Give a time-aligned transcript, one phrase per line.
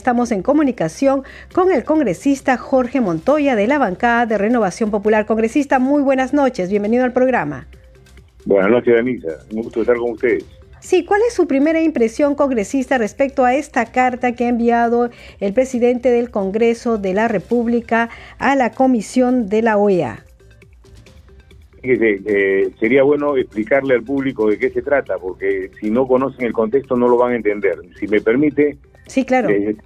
[0.00, 5.26] Estamos en comunicación con el congresista Jorge Montoya de la bancada de Renovación Popular.
[5.26, 7.66] Congresista, muy buenas noches, bienvenido al programa.
[8.46, 9.28] Buenas noches, Danisa.
[9.52, 10.46] Un gusto estar con ustedes.
[10.80, 15.52] Sí, ¿cuál es su primera impresión, congresista, respecto a esta carta que ha enviado el
[15.52, 18.08] presidente del Congreso de la República
[18.38, 20.24] a la Comisión de la OEA?
[21.82, 26.54] Eh, sería bueno explicarle al público de qué se trata, porque si no conocen el
[26.54, 27.76] contexto no lo van a entender.
[27.98, 28.78] Si me permite,
[29.10, 29.50] Sí, claro.
[29.50, 29.76] Eh,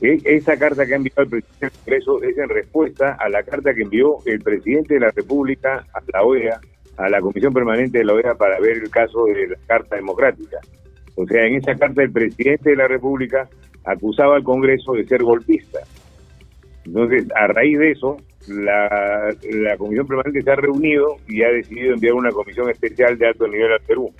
[0.00, 3.74] esa carta que ha enviado el presidente del Congreso es en respuesta a la carta
[3.74, 6.60] que envió el presidente de la República a la OEA,
[6.96, 10.58] a la Comisión Permanente de la OEA para ver el caso de la Carta Democrática.
[11.16, 13.48] O sea, en esa carta el presidente de la República
[13.84, 15.80] acusaba al Congreso de ser golpista.
[16.86, 18.16] Entonces, a raíz de eso,
[18.48, 23.26] la, la Comisión Permanente se ha reunido y ha decidido enviar una comisión especial de
[23.26, 24.10] alto nivel al Perú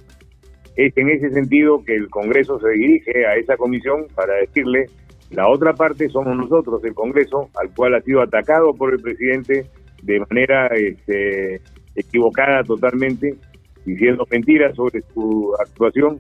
[0.77, 4.87] es en ese sentido que el Congreso se dirige a esa comisión para decirle,
[5.31, 9.67] la otra parte somos nosotros, el Congreso, al cual ha sido atacado por el presidente
[10.03, 11.61] de manera este,
[11.95, 13.37] equivocada totalmente,
[13.85, 16.19] diciendo mentiras sobre su actuación,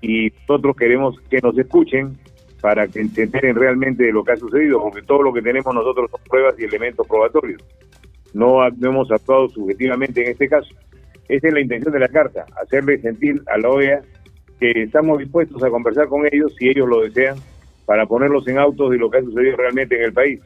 [0.00, 2.18] y nosotros queremos que nos escuchen
[2.60, 5.74] para que se enteren realmente de lo que ha sucedido, porque todo lo que tenemos
[5.74, 7.62] nosotros son pruebas y elementos probatorios.
[8.32, 10.74] No, no hemos actuado subjetivamente en este caso.
[11.28, 14.00] Esa es la intención de la carta, hacerle sentir a la OEA
[14.60, 17.36] que estamos dispuestos a conversar con ellos, si ellos lo desean,
[17.86, 20.40] para ponerlos en autos de lo que ha sucedido realmente en el país.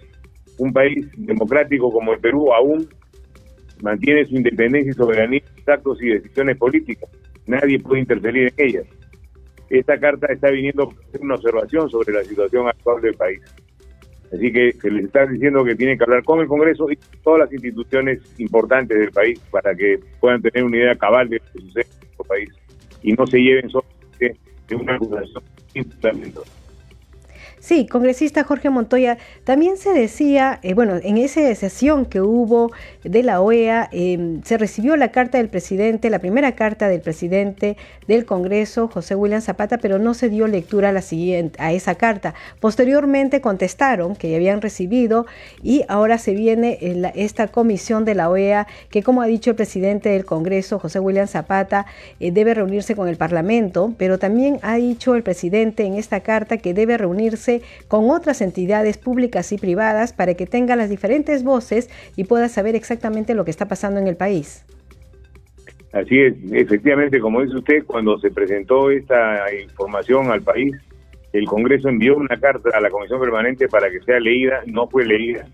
[0.59, 2.89] Un país democrático como el Perú aún
[3.83, 7.09] mantiene su independencia y soberanía en actos y decisiones políticas.
[7.47, 8.87] Nadie puede interferir en ellas.
[9.71, 13.41] Esta carta está viniendo una observación sobre la situación actual del país.
[14.33, 17.41] Así que se les está diciendo que tienen que hablar con el Congreso y todas
[17.41, 21.61] las instituciones importantes del país para que puedan tener una idea cabal de lo que
[21.61, 22.51] sucede en nuestro país
[23.03, 24.37] y no se lleven solamente
[24.69, 25.43] de una acusación
[25.73, 25.85] sin.
[27.61, 32.71] Sí, congresista Jorge Montoya, también se decía, eh, bueno, en esa sesión que hubo
[33.03, 37.77] de la OEA, em, se recibió la carta del presidente, la primera carta del presidente
[38.07, 41.03] del Congreso, José William Zapata, pero no se dio lectura a, la
[41.73, 42.35] esa carta.
[42.61, 45.27] Posteriormente contestaron que ya habían recibido
[45.63, 46.79] y ahora se viene
[47.15, 51.27] esta comisión de la OEA que, como ha dicho el presidente del Congreso, José William
[51.27, 51.87] Zapata,
[52.21, 56.59] eh, debe reunirse con el Parlamento, pero también ha dicho el presidente en esta carta
[56.59, 57.48] que debe reunirse
[57.89, 62.75] con otras entidades públicas y privadas para que tenga las diferentes voces y pueda saber
[62.75, 64.65] exactamente lo que está pasando en el país.
[65.93, 70.77] Así es, efectivamente, como dice usted, cuando se presentó esta información al país,
[71.33, 75.07] el Congreso envió una carta a la Comisión Permanente para que sea leída, no fue
[75.07, 75.47] leída,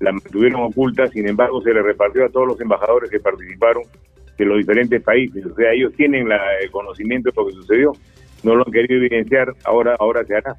[0.00, 3.82] la mantuvieron oculta, sin embargo se le repartió a todos los embajadores que participaron
[4.36, 6.28] de los diferentes países, o sea, ellos tienen
[6.62, 7.92] el conocimiento de lo que sucedió,
[8.42, 10.56] no lo han querido evidenciar, ahora, ahora se hará.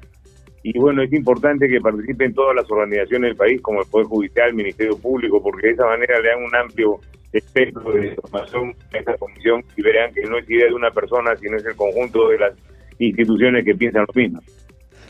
[0.62, 4.48] Y bueno, es importante que participen todas las organizaciones del país, como el Poder Judicial,
[4.50, 7.00] el Ministerio Público, porque de esa manera le dan un amplio
[7.32, 11.34] espectro de información a esta comisión y verán que no es idea de una persona,
[11.36, 12.52] sino es el conjunto de las
[12.98, 14.40] instituciones que piensan lo mismo.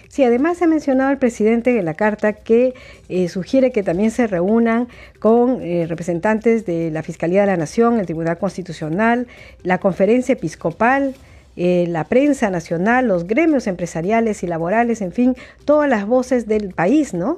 [0.08, 2.74] Sí, además ha mencionado el presidente de la carta que
[3.08, 7.98] eh, sugiere que también se reúnan con eh, representantes de la Fiscalía de la Nación,
[7.98, 9.26] el Tribunal Constitucional,
[9.62, 11.14] la Conferencia Episcopal,
[11.56, 16.74] eh, la prensa nacional, los gremios empresariales y laborales, en fin, todas las voces del
[16.74, 17.36] país, ¿no?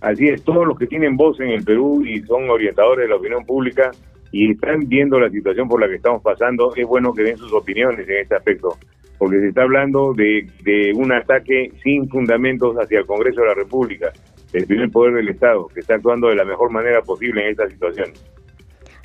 [0.00, 3.16] Así es, todos los que tienen voz en el Perú y son orientadores de la
[3.16, 3.92] opinión pública
[4.32, 7.52] y están viendo la situación por la que estamos pasando, es bueno que den sus
[7.52, 8.76] opiniones en este aspecto,
[9.18, 13.54] porque se está hablando de, de un ataque sin fundamentos hacia el Congreso de la
[13.54, 14.10] República,
[14.52, 17.68] el primer poder del Estado, que está actuando de la mejor manera posible en esta
[17.68, 18.10] situación.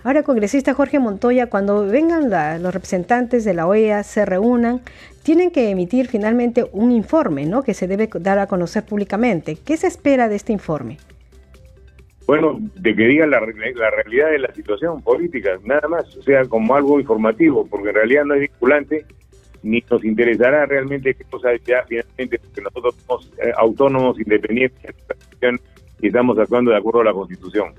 [0.07, 2.29] Ahora, congresista Jorge Montoya, cuando vengan
[2.63, 4.79] los representantes de la OEA, se reúnan,
[5.21, 7.61] tienen que emitir finalmente un informe, ¿no?
[7.61, 9.57] Que se debe dar a conocer públicamente.
[9.65, 10.97] ¿Qué se espera de este informe?
[12.25, 16.73] Bueno, de que digan la, realidad de la situación política, nada más, o sea, como
[16.73, 19.05] algo informativo, porque en realidad no es vinculante,
[19.61, 24.95] ni nos interesará realmente qué cosa ya finalmente, porque nosotros somos eh, autónomos, independientes
[25.99, 27.73] y estamos actuando de acuerdo a la Constitución.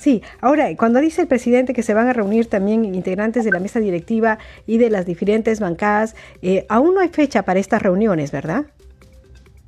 [0.00, 3.60] Sí, ahora, cuando dice el presidente que se van a reunir también integrantes de la
[3.60, 8.32] mesa directiva y de las diferentes bancadas, eh, aún no hay fecha para estas reuniones,
[8.32, 8.64] ¿verdad?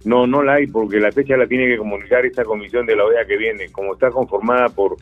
[0.06, 3.04] No, no la hay, porque la fecha la tiene que comunicar esta comisión de la
[3.04, 3.70] OEA que viene.
[3.70, 4.96] Como está conformada por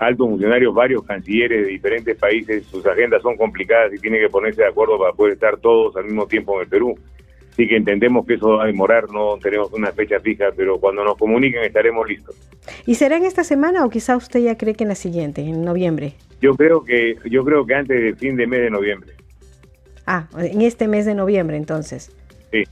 [0.00, 4.60] altos funcionarios, varios cancilleres de diferentes países, sus agendas son complicadas y tiene que ponerse
[4.60, 6.94] de acuerdo para poder estar todos al mismo tiempo en el Perú.
[7.54, 11.04] Así que entendemos que eso va a demorar, no tenemos una fecha fija, pero cuando
[11.04, 12.34] nos comuniquen estaremos listos.
[12.84, 15.64] ¿Y será en esta semana o quizá usted ya cree que en la siguiente, en
[15.64, 16.14] noviembre?
[16.40, 19.12] Yo creo que yo creo que antes del fin de mes de noviembre.
[20.04, 22.10] Ah, en este mes de noviembre entonces.
[22.50, 22.64] Sí.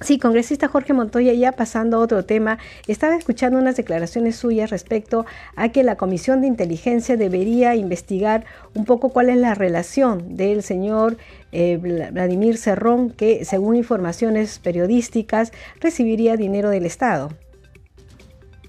[0.00, 5.26] Sí, congresista Jorge Montoya, ya pasando a otro tema, estaba escuchando unas declaraciones suyas respecto
[5.56, 10.62] a que la Comisión de Inteligencia debería investigar un poco cuál es la relación del
[10.62, 11.16] señor
[11.50, 11.78] eh,
[12.12, 17.30] Vladimir Cerrón, que según informaciones periodísticas recibiría dinero del Estado.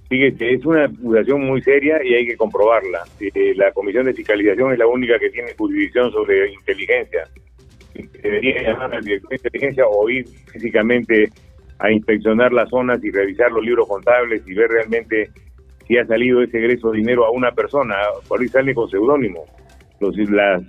[0.09, 3.03] Fíjese, es una acusación muy seria y hay que comprobarla.
[3.19, 7.29] Eh, la Comisión de Fiscalización es la única que tiene jurisdicción sobre inteligencia
[7.93, 11.29] debería llamar al director de inteligencia o ir físicamente
[11.79, 15.29] a inspeccionar las zonas y revisar los libros contables y ver realmente
[15.87, 17.95] si ha salido ese egreso de dinero a una persona.
[18.27, 19.45] Por ahí sale con seudónimo.
[19.99, 20.15] Los,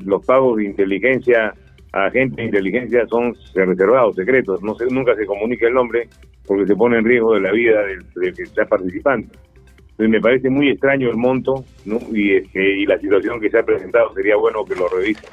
[0.05, 1.53] los pagos de inteligencia
[1.93, 4.63] a agentes de inteligencia son reservados, secretos.
[4.63, 6.09] No se, nunca se comunica el nombre
[6.47, 9.29] porque se pone en riesgo de la vida del, que está participando.
[9.91, 11.99] Entonces me parece muy extraño el monto ¿no?
[12.13, 14.15] y, este, y la situación que se ha presentado.
[14.15, 15.29] Sería bueno que lo revisen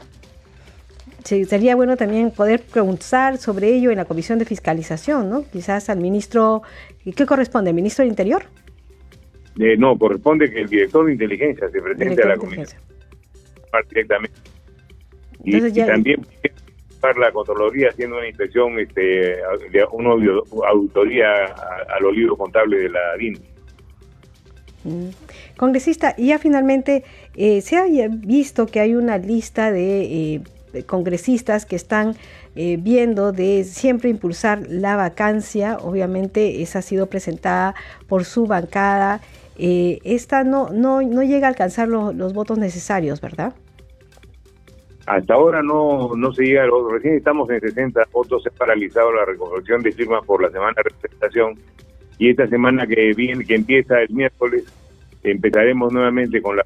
[1.28, 5.44] sería bueno también poder preguntar sobre ello en la comisión de fiscalización, ¿no?
[5.52, 6.64] Quizás al ministro,
[7.16, 7.72] ¿qué corresponde?
[7.72, 8.44] ¿El ministro del Interior?
[9.60, 12.68] Eh, no, corresponde que el director de inteligencia se presente a la comisión
[13.90, 14.40] directamente.
[15.44, 16.26] Y, también
[17.18, 19.38] la Contraloría haciendo una inspección, este,
[19.92, 20.10] una
[20.68, 23.40] auditoría a, los libros contables de la DIN.
[24.84, 25.10] Mm.
[25.58, 27.04] Congresista, y ya finalmente
[27.36, 30.42] eh, se ha visto que hay una lista de eh,
[30.86, 32.16] congresistas que están
[32.56, 35.78] eh, viendo de siempre impulsar la vacancia.
[35.82, 37.76] Obviamente esa ha sido presentada
[38.08, 39.22] por su bancada.
[39.58, 43.54] Eh, esta no, no, no llega a alcanzar los votos necesarios, ¿verdad?
[45.06, 49.24] Hasta ahora no, no se llega, recién estamos en 60 votos, se ha paralizado la
[49.24, 51.58] recolección de firmas por la semana de representación
[52.20, 54.66] y esta semana que viene, que empieza el miércoles,
[55.24, 56.66] empezaremos nuevamente con la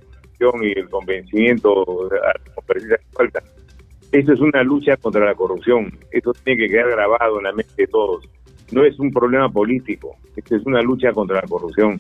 [0.62, 3.44] y el convencimiento a los congresistas que faltan
[4.12, 5.98] esto es una lucha contra la corrupción.
[6.12, 8.28] Esto tiene que quedar grabado en la mente de todos.
[8.72, 10.18] No es un problema político.
[10.36, 12.00] Esto es una lucha contra la corrupción.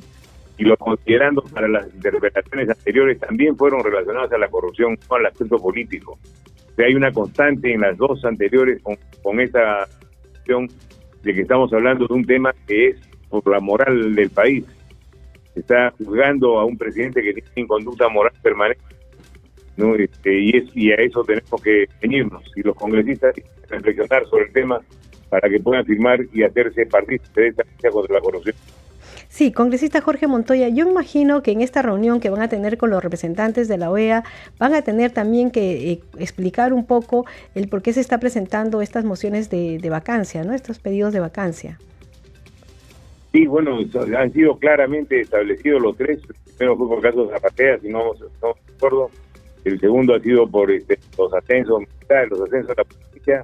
[0.57, 5.25] Y lo considerando para las interpretaciones anteriores también fueron relacionadas a la corrupción, no al
[5.25, 6.19] aspecto político.
[6.77, 9.87] O hay una constante en las dos anteriores con, con esta
[10.31, 10.67] cuestión
[11.23, 12.97] de que estamos hablando de un tema que es
[13.29, 14.65] por la moral del país.
[15.53, 18.90] Se está juzgando a un presidente que tiene conducta moral permanente
[19.77, 19.95] ¿no?
[19.95, 22.43] Este, y, es, y a eso tenemos que venirnos.
[22.55, 23.35] Y los congresistas
[23.71, 24.81] reflexionar sobre el tema
[25.29, 28.55] para que puedan firmar y hacerse partícipes de esta lucha contra la corrupción.
[29.29, 32.89] Sí, congresista Jorge Montoya, yo imagino que en esta reunión que van a tener con
[32.89, 34.25] los representantes de la OEA
[34.59, 37.25] van a tener también que eh, explicar un poco
[37.55, 40.53] el por qué se está presentando estas mociones de, vacancia, ¿no?
[40.53, 41.79] Estos pedidos de vacancia.
[43.31, 43.79] Sí, bueno,
[44.17, 46.19] han sido claramente establecidos los tres.
[46.57, 49.09] Primero fue por caso de Zapatera, si no estamos de acuerdo
[49.65, 53.43] el segundo ha sido por este, los ascensos militares, los ascensos a la policía,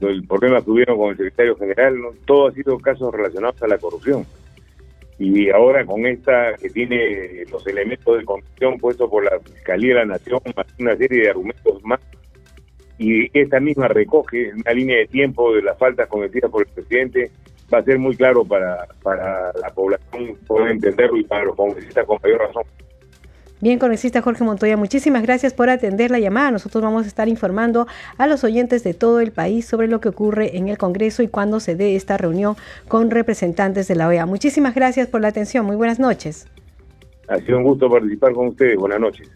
[0.00, 1.94] el problema que hubieron con el secretario general,
[2.24, 4.24] todo ha sido casos relacionados a la corrupción.
[5.18, 10.00] Y ahora con esta que tiene los elementos de corrupción puestos por la Fiscalía de
[10.00, 10.40] la Nación,
[10.78, 12.00] una serie de argumentos más,
[12.98, 17.30] y esta misma recoge una línea de tiempo de las faltas cometidas por el presidente,
[17.72, 22.06] va a ser muy claro para, para la población poder entenderlo y para los congresistas
[22.06, 22.64] con mayor razón.
[23.62, 26.50] Bien, congresista Jorge Montoya, muchísimas gracias por atender la llamada.
[26.50, 27.86] Nosotros vamos a estar informando
[28.16, 31.28] a los oyentes de todo el país sobre lo que ocurre en el Congreso y
[31.28, 32.56] cuándo se dé esta reunión
[32.88, 34.24] con representantes de la OEA.
[34.24, 35.66] Muchísimas gracias por la atención.
[35.66, 36.48] Muy buenas noches.
[37.28, 38.76] Ha sido un gusto participar con ustedes.
[38.76, 39.28] Buenas noches.